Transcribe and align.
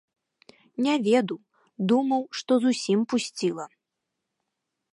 Не 0.85 0.95
ведаў, 1.07 1.39
думаў, 1.91 2.23
што 2.39 2.51
зусім 2.65 2.99
пусціла. 3.13 3.65